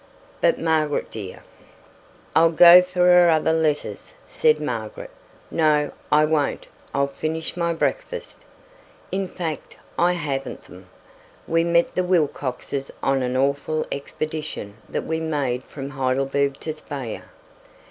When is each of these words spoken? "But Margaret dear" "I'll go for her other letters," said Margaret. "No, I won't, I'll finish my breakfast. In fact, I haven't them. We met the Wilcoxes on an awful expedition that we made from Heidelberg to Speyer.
"But 0.41 0.57
Margaret 0.59 1.11
dear" 1.11 1.43
"I'll 2.35 2.49
go 2.49 2.81
for 2.81 3.01
her 3.01 3.29
other 3.29 3.53
letters," 3.53 4.15
said 4.27 4.59
Margaret. 4.59 5.11
"No, 5.51 5.91
I 6.11 6.25
won't, 6.25 6.65
I'll 6.91 7.05
finish 7.05 7.55
my 7.55 7.71
breakfast. 7.71 8.39
In 9.11 9.27
fact, 9.27 9.77
I 9.99 10.13
haven't 10.13 10.63
them. 10.63 10.89
We 11.47 11.63
met 11.63 11.93
the 11.93 12.03
Wilcoxes 12.03 12.89
on 13.03 13.21
an 13.21 13.37
awful 13.37 13.85
expedition 13.91 14.77
that 14.89 15.03
we 15.05 15.19
made 15.19 15.63
from 15.65 15.91
Heidelberg 15.91 16.59
to 16.61 16.73
Speyer. 16.73 17.25